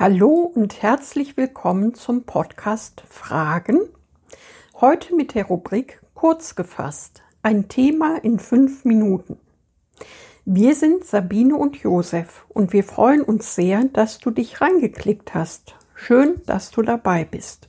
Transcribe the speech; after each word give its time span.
Hallo 0.00 0.52
und 0.54 0.80
herzlich 0.80 1.36
willkommen 1.36 1.92
zum 1.92 2.22
Podcast 2.22 3.02
Fragen. 3.08 3.80
Heute 4.80 5.16
mit 5.16 5.34
der 5.34 5.46
Rubrik 5.46 6.00
Kurz 6.14 6.54
gefasst. 6.54 7.24
Ein 7.42 7.68
Thema 7.68 8.16
in 8.18 8.38
fünf 8.38 8.84
Minuten. 8.84 9.40
Wir 10.44 10.76
sind 10.76 11.04
Sabine 11.04 11.56
und 11.56 11.78
Josef 11.78 12.46
und 12.48 12.72
wir 12.72 12.84
freuen 12.84 13.22
uns 13.22 13.56
sehr, 13.56 13.86
dass 13.86 14.20
du 14.20 14.30
dich 14.30 14.60
reingeklickt 14.60 15.34
hast. 15.34 15.74
Schön, 15.96 16.42
dass 16.46 16.70
du 16.70 16.82
dabei 16.82 17.24
bist. 17.24 17.68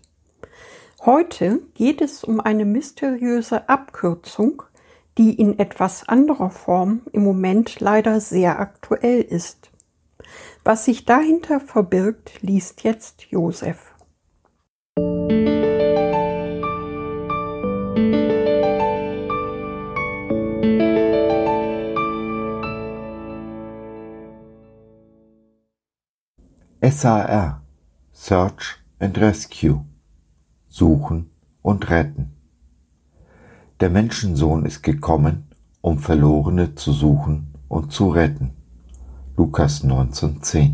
Heute 1.03 1.63
geht 1.73 1.99
es 1.99 2.23
um 2.23 2.39
eine 2.39 2.65
mysteriöse 2.65 3.67
Abkürzung, 3.69 4.61
die 5.17 5.33
in 5.33 5.57
etwas 5.57 6.07
anderer 6.07 6.51
Form 6.51 7.01
im 7.11 7.23
Moment 7.23 7.79
leider 7.79 8.21
sehr 8.21 8.59
aktuell 8.59 9.19
ist. 9.19 9.71
Was 10.63 10.85
sich 10.85 11.05
dahinter 11.05 11.59
verbirgt, 11.59 12.41
liest 12.41 12.83
jetzt 12.83 13.23
Josef. 13.29 13.95
SAR 26.81 27.61
Search 28.11 28.77
and 28.99 29.17
Rescue 29.17 29.85
Suchen 30.67 31.29
und 31.61 31.89
Retten 31.89 32.31
Der 33.79 33.89
Menschensohn 33.89 34.65
ist 34.65 34.81
gekommen, 34.81 35.49
um 35.81 35.99
Verlorene 35.99 36.75
zu 36.75 36.91
suchen 36.91 37.53
und 37.67 37.91
zu 37.91 38.09
retten. 38.09 38.58
Lukas 39.39 39.85
19,10 39.85 40.73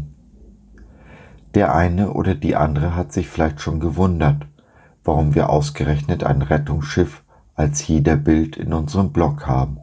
Der 1.54 1.76
eine 1.76 2.14
oder 2.14 2.34
die 2.34 2.56
andere 2.56 2.96
hat 2.96 3.14
sich 3.14 3.30
vielleicht 3.30 3.62
schon 3.62 3.80
gewundert, 3.80 4.48
warum 5.04 5.36
wir 5.36 5.52
ausgerechnet 5.52 6.24
ein 6.24 6.42
Rettungsschiff 6.42 7.22
als 7.54 7.86
Bild 7.86 8.58
in 8.58 8.74
unserem 8.74 9.14
Blog 9.14 9.46
haben. 9.46 9.78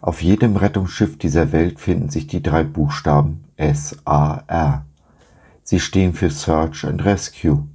Auf 0.00 0.22
jedem 0.22 0.54
Rettungsschiff 0.54 1.18
dieser 1.18 1.50
Welt 1.50 1.80
finden 1.80 2.10
sich 2.10 2.28
die 2.28 2.44
drei 2.44 2.62
Buchstaben 2.62 3.42
S-A-R. 3.56 4.86
Sie 5.64 5.80
stehen 5.80 6.12
für 6.12 6.30
Search 6.30 6.84
and 6.84 7.04
Rescue, 7.04 7.66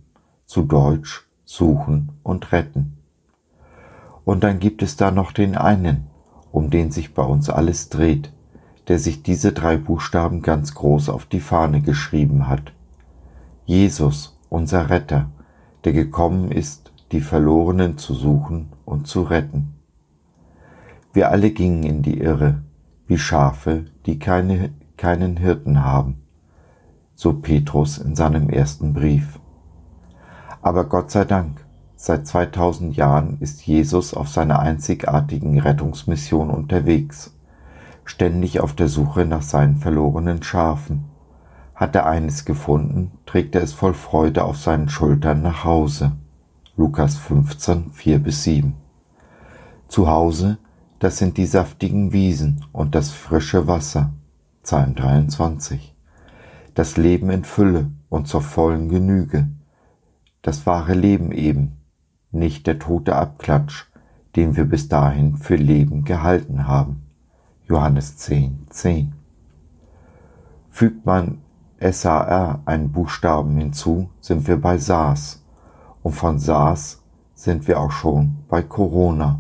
zu 0.46 0.62
Deutsch 0.62 1.28
Suchen 1.44 2.14
und 2.24 2.54
Retten. 2.54 3.00
Und 4.24 4.46
dann 4.46 4.60
gibt 4.60 4.82
es 4.82 4.96
da 4.96 5.12
noch 5.12 5.34
den 5.34 5.58
einen, 5.58 6.08
um 6.54 6.70
den 6.70 6.90
sich 6.90 7.14
bei 7.14 7.24
uns 7.24 7.50
alles 7.50 7.90
dreht, 7.90 8.32
der 8.88 9.00
sich 9.00 9.24
diese 9.24 9.54
drei 9.54 9.78
Buchstaben 9.78 10.42
ganz 10.42 10.76
groß 10.76 11.10
auf 11.10 11.26
die 11.26 11.40
Fahne 11.40 11.82
geschrieben 11.82 12.48
hat. 12.48 12.74
Jesus, 13.66 14.38
unser 14.50 14.90
Retter, 14.90 15.30
der 15.84 15.94
gekommen 15.94 16.52
ist, 16.52 16.92
die 17.12 17.22
Verlorenen 17.22 17.98
zu 17.98 18.14
suchen 18.14 18.70
und 18.86 19.08
zu 19.08 19.24
retten. 19.24 19.76
Wir 21.14 21.30
alle 21.30 21.52
gingen 21.52 21.84
in 21.84 22.02
die 22.02 22.20
Irre, 22.20 22.64
wie 23.08 23.18
Schafe, 23.18 23.86
die 24.06 24.20
keine, 24.20 24.72
keinen 24.98 25.38
Hirten 25.38 25.84
haben, 25.84 26.24
so 27.16 27.34
Petrus 27.34 27.98
in 27.98 28.16
seinem 28.16 28.50
ersten 28.50 28.94
Brief. 28.94 29.40
Aber 30.62 30.86
Gott 30.86 31.12
sei 31.12 31.26
Dank, 31.26 31.64
seit 31.96 32.26
2000 32.26 32.96
Jahren 32.96 33.38
ist 33.40 33.66
Jesus 33.66 34.14
auf 34.14 34.28
seiner 34.28 34.60
einzigartigen 34.60 35.60
Rettungsmission 35.60 36.50
unterwegs 36.50 37.34
ständig 38.06 38.60
auf 38.60 38.74
der 38.74 38.88
Suche 38.88 39.26
nach 39.26 39.42
seinen 39.42 39.78
verlorenen 39.78 40.44
Schafen. 40.44 41.06
Hat 41.76 41.96
er 41.96 42.06
eines 42.06 42.46
gefunden, 42.46 43.12
trägt 43.26 43.56
er 43.56 43.62
es 43.62 43.74
voll 43.74 43.94
Freude 43.94 44.44
auf 44.44 44.58
seinen 44.58 44.90
Schultern 44.90 45.42
nach 45.42 45.64
Hause. 45.64 46.14
Lukas 46.76 47.18
15, 47.18 47.92
4 47.92 48.20
bis 48.20 48.44
7. 48.44 48.76
Zu 49.88 50.08
Hause, 50.08 50.58
das 51.00 51.18
sind 51.18 51.38
die 51.38 51.46
saftigen 51.46 52.14
Wiesen 52.14 52.66
und 52.72 52.96
das 52.96 53.12
frische 53.12 53.68
Wasser. 53.68 54.14
Psalm 54.64 54.96
23. 54.96 55.94
Das 56.74 56.98
Leben 56.98 57.30
in 57.30 57.44
Fülle 57.44 57.92
und 58.10 58.28
zur 58.28 58.42
vollen 58.42 58.90
Genüge. 58.90 59.50
Das 60.42 60.66
wahre 60.66 60.94
Leben 60.94 61.32
eben, 61.32 61.78
nicht 62.32 62.66
der 62.66 62.80
tote 62.80 63.16
Abklatsch, 63.16 63.86
den 64.36 64.56
wir 64.56 64.66
bis 64.66 64.90
dahin 64.90 65.38
für 65.38 65.56
Leben 65.56 66.06
gehalten 66.06 66.68
haben. 66.68 67.03
Johannes 67.68 68.18
10, 68.18 68.68
10. 68.70 69.14
Fügt 70.70 71.06
man 71.06 71.40
SAR 71.80 72.62
einen 72.66 72.92
Buchstaben 72.92 73.58
hinzu, 73.58 74.10
sind 74.20 74.48
wir 74.48 74.60
bei 74.60 74.78
SARS. 74.78 75.44
Und 76.02 76.14
von 76.14 76.40
SARS 76.40 77.02
sind 77.36 77.68
wir 77.68 77.80
auch 77.80 77.92
schon 77.92 78.38
bei 78.50 78.62
Corona. 78.62 79.40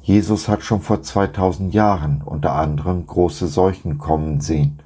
Jesus 0.00 0.48
hat 0.48 0.62
schon 0.62 0.80
vor 0.80 1.02
2000 1.02 1.74
Jahren 1.74 2.22
unter 2.22 2.54
anderem 2.54 3.06
große 3.06 3.46
Seuchen 3.48 3.98
kommen 3.98 4.40
sehen 4.40 4.78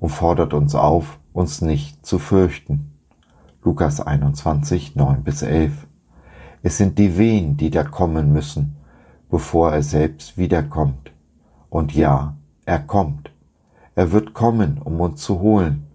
und 0.00 0.10
fordert 0.10 0.52
uns 0.52 0.74
auf, 0.74 1.18
uns 1.32 1.62
nicht 1.62 2.04
zu 2.04 2.18
fürchten. 2.18 2.92
Lukas 3.62 4.02
21, 4.02 4.96
9 4.96 5.22
bis 5.22 5.40
11. 5.40 5.86
Es 6.62 6.76
sind 6.76 6.98
die 6.98 7.16
Wehen, 7.16 7.56
die 7.56 7.70
da 7.70 7.84
kommen 7.84 8.32
müssen, 8.32 8.76
bevor 9.30 9.72
er 9.72 9.82
selbst 9.82 10.36
wiederkommt. 10.36 11.12
Und 11.70 11.94
ja, 11.94 12.36
er 12.64 12.78
kommt. 12.78 13.30
Er 13.94 14.12
wird 14.12 14.32
kommen, 14.32 14.78
um 14.82 15.00
uns 15.00 15.22
zu 15.22 15.40
holen. 15.40 15.86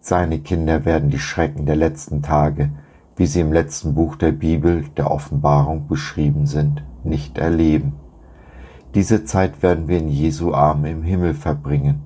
Seine 0.00 0.40
Kinder 0.40 0.84
werden 0.84 1.10
die 1.10 1.18
Schrecken 1.18 1.66
der 1.66 1.76
letzten 1.76 2.22
Tage, 2.22 2.70
wie 3.16 3.26
sie 3.26 3.40
im 3.40 3.52
letzten 3.52 3.94
Buch 3.94 4.16
der 4.16 4.32
Bibel, 4.32 4.84
der 4.96 5.10
Offenbarung 5.10 5.86
beschrieben 5.86 6.46
sind, 6.46 6.82
nicht 7.04 7.38
erleben. 7.38 7.92
Diese 8.94 9.24
Zeit 9.24 9.62
werden 9.62 9.88
wir 9.88 9.98
in 9.98 10.08
Jesu 10.08 10.52
Arme 10.52 10.90
im 10.90 11.02
Himmel 11.02 11.34
verbringen, 11.34 12.02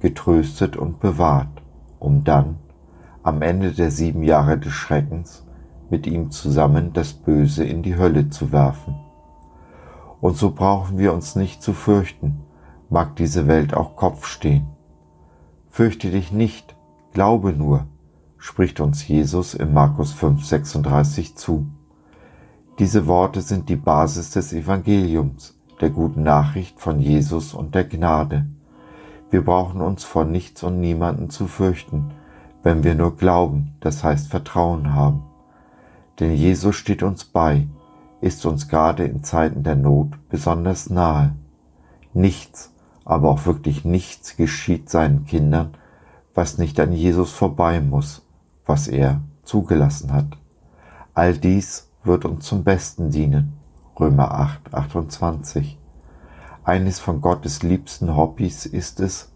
getröstet 0.00 0.76
und 0.76 1.00
bewahrt, 1.00 1.62
um 1.98 2.24
dann, 2.24 2.56
am 3.22 3.42
Ende 3.42 3.72
der 3.72 3.90
sieben 3.90 4.22
Jahre 4.22 4.58
des 4.58 4.72
Schreckens, 4.72 5.44
mit 5.90 6.06
ihm 6.06 6.30
zusammen 6.30 6.92
das 6.92 7.12
Böse 7.12 7.64
in 7.64 7.82
die 7.82 7.96
Hölle 7.96 8.30
zu 8.30 8.52
werfen. 8.52 8.94
Und 10.20 10.36
so 10.36 10.50
brauchen 10.50 10.98
wir 10.98 11.12
uns 11.12 11.36
nicht 11.36 11.62
zu 11.62 11.72
fürchten, 11.72 12.40
mag 12.88 13.16
diese 13.16 13.46
Welt 13.46 13.74
auch 13.74 13.96
Kopf 13.96 14.26
stehen. 14.26 14.66
Fürchte 15.70 16.10
dich 16.10 16.32
nicht, 16.32 16.76
glaube 17.12 17.52
nur, 17.52 17.86
spricht 18.36 18.80
uns 18.80 19.06
Jesus 19.06 19.54
in 19.54 19.72
Markus 19.72 20.14
5,36 20.14 21.36
zu. 21.36 21.66
Diese 22.78 23.06
Worte 23.06 23.40
sind 23.40 23.68
die 23.68 23.76
Basis 23.76 24.30
des 24.30 24.52
Evangeliums, 24.52 25.58
der 25.80 25.90
guten 25.90 26.22
Nachricht 26.22 26.80
von 26.80 26.98
Jesus 26.98 27.54
und 27.54 27.74
der 27.74 27.84
Gnade. 27.84 28.46
Wir 29.30 29.44
brauchen 29.44 29.80
uns 29.80 30.04
vor 30.04 30.24
nichts 30.24 30.62
und 30.62 30.80
niemanden 30.80 31.30
zu 31.30 31.46
fürchten, 31.46 32.10
wenn 32.62 32.82
wir 32.82 32.94
nur 32.94 33.16
glauben, 33.16 33.74
das 33.80 34.02
heißt 34.02 34.28
Vertrauen 34.28 34.94
haben. 34.94 35.22
Denn 36.18 36.34
Jesus 36.34 36.76
steht 36.76 37.02
uns 37.02 37.24
bei, 37.24 37.68
ist 38.20 38.44
uns 38.46 38.68
gerade 38.68 39.04
in 39.04 39.22
Zeiten 39.24 39.62
der 39.62 39.76
Not 39.76 40.28
besonders 40.28 40.90
nahe. 40.90 41.34
Nichts, 42.12 42.72
aber 43.04 43.30
auch 43.30 43.46
wirklich 43.46 43.84
nichts 43.84 44.36
geschieht 44.36 44.90
seinen 44.90 45.24
Kindern, 45.24 45.74
was 46.34 46.58
nicht 46.58 46.78
an 46.80 46.92
Jesus 46.92 47.32
vorbei 47.32 47.80
muss, 47.80 48.22
was 48.66 48.88
er 48.88 49.20
zugelassen 49.42 50.12
hat. 50.12 50.38
All 51.14 51.36
dies 51.36 51.90
wird 52.04 52.24
uns 52.24 52.46
zum 52.46 52.64
Besten 52.64 53.10
dienen. 53.10 53.54
Römer 53.98 54.32
8, 54.32 54.74
28. 54.74 55.78
Eines 56.62 57.00
von 57.00 57.20
Gottes 57.20 57.62
liebsten 57.62 58.16
Hobbys 58.16 58.66
ist 58.66 59.00
es, 59.00 59.32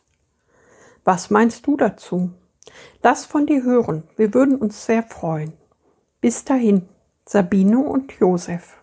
Was 1.03 1.29
meinst 1.29 1.67
du 1.67 1.77
dazu? 1.77 2.31
Lass 3.01 3.25
von 3.25 3.45
dir 3.45 3.63
hören, 3.63 4.03
wir 4.17 4.33
würden 4.33 4.55
uns 4.55 4.85
sehr 4.85 5.03
freuen. 5.03 5.53
Bis 6.21 6.45
dahin, 6.45 6.87
Sabine 7.25 7.79
und 7.79 8.13
Josef. 8.19 8.80